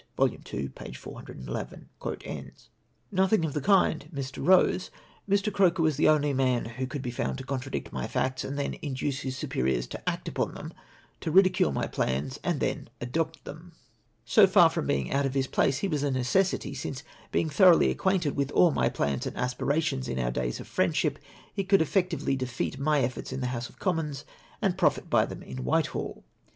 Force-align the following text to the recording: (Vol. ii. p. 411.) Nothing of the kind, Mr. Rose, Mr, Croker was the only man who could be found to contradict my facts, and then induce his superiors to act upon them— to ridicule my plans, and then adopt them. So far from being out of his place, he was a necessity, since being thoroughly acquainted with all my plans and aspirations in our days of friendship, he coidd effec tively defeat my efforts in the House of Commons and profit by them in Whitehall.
(Vol. 0.17 0.31
ii. 0.31 0.39
p. 0.67 0.93
411.) 0.93 1.85
Nothing 3.11 3.45
of 3.45 3.53
the 3.53 3.61
kind, 3.61 4.09
Mr. 4.11 4.43
Rose, 4.43 4.89
Mr, 5.29 5.53
Croker 5.53 5.83
was 5.83 5.95
the 5.95 6.09
only 6.09 6.33
man 6.33 6.65
who 6.65 6.87
could 6.87 7.03
be 7.03 7.11
found 7.11 7.37
to 7.37 7.43
contradict 7.43 7.93
my 7.93 8.07
facts, 8.07 8.43
and 8.43 8.57
then 8.57 8.77
induce 8.81 9.19
his 9.19 9.37
superiors 9.37 9.85
to 9.85 10.09
act 10.09 10.27
upon 10.27 10.55
them— 10.55 10.73
to 11.21 11.29
ridicule 11.29 11.71
my 11.71 11.85
plans, 11.85 12.39
and 12.43 12.59
then 12.59 12.89
adopt 12.99 13.45
them. 13.45 13.73
So 14.25 14.47
far 14.47 14.71
from 14.71 14.87
being 14.87 15.11
out 15.13 15.27
of 15.27 15.35
his 15.35 15.45
place, 15.45 15.77
he 15.77 15.87
was 15.87 16.01
a 16.01 16.09
necessity, 16.09 16.73
since 16.73 17.03
being 17.31 17.51
thoroughly 17.51 17.91
acquainted 17.91 18.35
with 18.35 18.49
all 18.53 18.71
my 18.71 18.89
plans 18.89 19.27
and 19.27 19.37
aspirations 19.37 20.07
in 20.07 20.17
our 20.17 20.31
days 20.31 20.59
of 20.59 20.65
friendship, 20.67 21.19
he 21.53 21.63
coidd 21.63 21.77
effec 21.81 22.09
tively 22.09 22.35
defeat 22.35 22.79
my 22.79 23.01
efforts 23.01 23.31
in 23.31 23.39
the 23.41 23.45
House 23.53 23.69
of 23.69 23.77
Commons 23.77 24.25
and 24.63 24.79
profit 24.79 25.11
by 25.11 25.27
them 25.27 25.43
in 25.43 25.63
Whitehall. 25.63 26.23